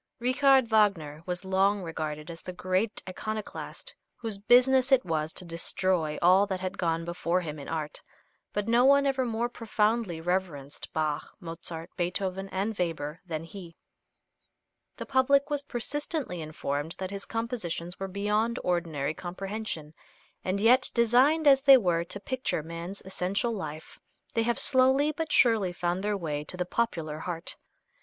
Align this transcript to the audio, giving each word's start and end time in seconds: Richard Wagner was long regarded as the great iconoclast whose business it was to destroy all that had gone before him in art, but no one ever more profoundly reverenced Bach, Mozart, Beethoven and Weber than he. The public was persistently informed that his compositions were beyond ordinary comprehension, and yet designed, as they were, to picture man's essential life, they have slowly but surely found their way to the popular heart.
Richard 0.17 0.67
Wagner 0.67 1.21
was 1.27 1.45
long 1.45 1.83
regarded 1.83 2.31
as 2.31 2.41
the 2.41 2.53
great 2.53 3.03
iconoclast 3.07 3.93
whose 4.15 4.39
business 4.39 4.91
it 4.91 5.05
was 5.05 5.31
to 5.33 5.45
destroy 5.45 6.17
all 6.23 6.47
that 6.47 6.59
had 6.59 6.79
gone 6.79 7.05
before 7.05 7.41
him 7.41 7.59
in 7.59 7.67
art, 7.69 8.01
but 8.51 8.67
no 8.67 8.83
one 8.83 9.05
ever 9.05 9.27
more 9.27 9.47
profoundly 9.47 10.19
reverenced 10.19 10.91
Bach, 10.91 11.35
Mozart, 11.39 11.91
Beethoven 11.97 12.49
and 12.49 12.75
Weber 12.79 13.21
than 13.27 13.43
he. 13.43 13.75
The 14.97 15.05
public 15.05 15.51
was 15.51 15.61
persistently 15.61 16.41
informed 16.41 16.95
that 16.97 17.11
his 17.11 17.25
compositions 17.25 17.99
were 17.99 18.07
beyond 18.07 18.57
ordinary 18.63 19.13
comprehension, 19.13 19.93
and 20.43 20.59
yet 20.59 20.89
designed, 20.95 21.45
as 21.45 21.61
they 21.61 21.77
were, 21.77 22.03
to 22.05 22.19
picture 22.19 22.63
man's 22.63 23.03
essential 23.05 23.53
life, 23.53 23.99
they 24.33 24.41
have 24.41 24.57
slowly 24.57 25.11
but 25.11 25.31
surely 25.31 25.71
found 25.71 26.03
their 26.03 26.17
way 26.17 26.43
to 26.45 26.57
the 26.57 26.65
popular 26.65 27.19
heart. 27.19 27.55